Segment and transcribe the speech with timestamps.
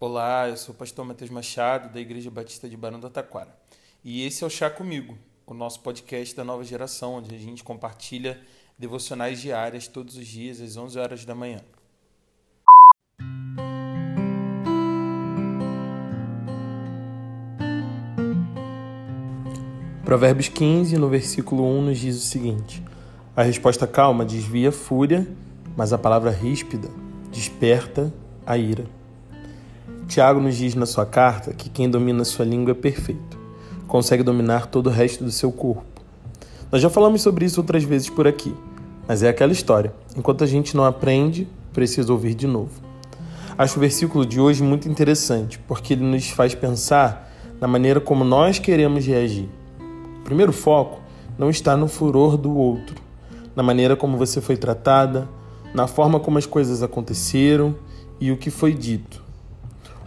[0.00, 3.56] Olá, eu sou o pastor Matheus Machado, da Igreja Batista de Barão do Taquara.
[4.04, 7.62] E esse é o Chá Comigo, o nosso podcast da nova geração, onde a gente
[7.62, 8.40] compartilha
[8.76, 11.60] devocionais diárias todos os dias, às 11 horas da manhã.
[20.04, 22.82] Provérbios 15, no versículo 1, nos diz o seguinte:
[23.36, 25.26] A resposta calma desvia a fúria,
[25.76, 26.90] mas a palavra ríspida
[27.30, 28.12] desperta
[28.44, 28.84] a ira.
[30.14, 33.36] Tiago nos diz na sua carta que quem domina sua língua é perfeito,
[33.88, 35.82] consegue dominar todo o resto do seu corpo.
[36.70, 38.54] Nós já falamos sobre isso outras vezes por aqui,
[39.08, 42.70] mas é aquela história: enquanto a gente não aprende, precisa ouvir de novo.
[43.58, 47.28] Acho o versículo de hoje muito interessante, porque ele nos faz pensar
[47.60, 49.48] na maneira como nós queremos reagir.
[50.20, 51.00] O primeiro foco
[51.36, 52.94] não está no furor do outro,
[53.56, 55.28] na maneira como você foi tratada,
[55.74, 57.74] na forma como as coisas aconteceram
[58.20, 59.23] e o que foi dito.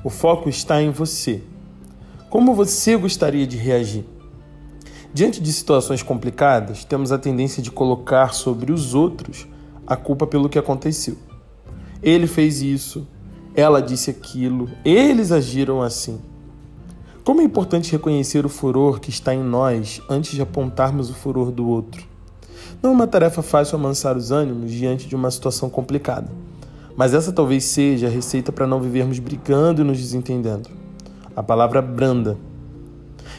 [0.04, 1.42] O foco está em você.
[2.30, 4.06] Como você gostaria de reagir?
[5.12, 9.48] Diante de situações complicadas, temos a tendência de colocar sobre os outros
[9.88, 11.18] a culpa pelo que aconteceu.
[12.04, 13.08] Ele fez isso,
[13.56, 16.20] ela disse aquilo, eles agiram assim.
[17.24, 21.52] Como é importante reconhecer o furor que está em nós antes de apontarmos o furor
[21.52, 22.06] do outro.
[22.84, 26.30] Não é uma tarefa fácil amansar os ânimos diante de uma situação complicada.
[26.98, 30.68] Mas essa talvez seja a receita para não vivermos brigando e nos desentendendo.
[31.36, 32.36] A palavra branda.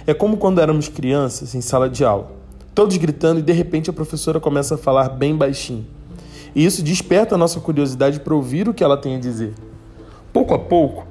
[0.07, 2.31] É como quando éramos crianças em sala de aula,
[2.73, 5.85] todos gritando e de repente a professora começa a falar bem baixinho.
[6.55, 9.53] E isso desperta a nossa curiosidade para ouvir o que ela tem a dizer.
[10.33, 11.05] Pouco a pouco,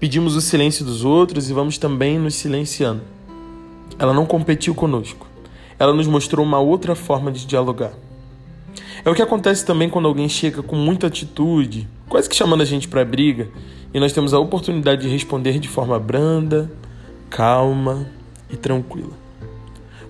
[0.00, 3.02] pedimos o silêncio dos outros e vamos também nos silenciando.
[3.96, 5.28] Ela não competiu conosco.
[5.78, 7.92] Ela nos mostrou uma outra forma de dialogar.
[9.04, 12.64] É o que acontece também quando alguém chega com muita atitude, quase que chamando a
[12.64, 13.48] gente para briga,
[13.92, 16.70] e nós temos a oportunidade de responder de forma branda,
[17.28, 18.06] calma
[18.48, 19.12] e tranquila.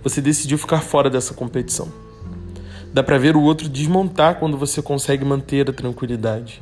[0.03, 1.89] Você decidiu ficar fora dessa competição.
[2.93, 6.61] Dá para ver o outro desmontar quando você consegue manter a tranquilidade.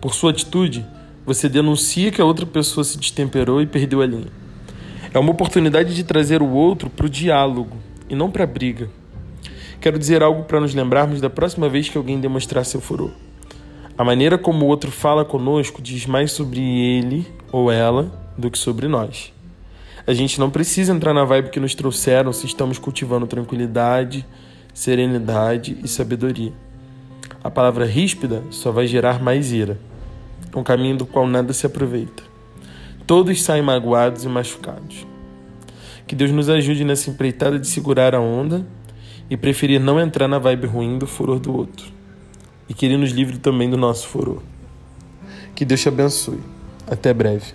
[0.00, 0.86] Por sua atitude,
[1.26, 4.28] você denuncia que a outra pessoa se destemperou e perdeu a linha.
[5.12, 7.76] É uma oportunidade de trazer o outro para o diálogo
[8.08, 8.88] e não para a briga.
[9.80, 13.12] Quero dizer algo para nos lembrarmos da próxima vez que alguém demonstrar seu furor.
[13.96, 18.58] A maneira como o outro fala conosco diz mais sobre ele ou ela do que
[18.58, 19.32] sobre nós.
[20.06, 24.26] A gente não precisa entrar na vibe que nos trouxeram se estamos cultivando tranquilidade,
[24.74, 26.52] serenidade e sabedoria.
[27.42, 29.78] A palavra ríspida só vai gerar mais ira,
[30.54, 32.22] um caminho do qual nada se aproveita.
[33.06, 35.06] Todos saem magoados e machucados.
[36.06, 38.66] Que Deus nos ajude nessa empreitada de segurar a onda
[39.30, 41.86] e preferir não entrar na vibe ruim do furor do outro.
[42.68, 44.42] E que Ele nos livre também do nosso furor.
[45.54, 46.40] Que Deus te abençoe.
[46.86, 47.54] Até breve.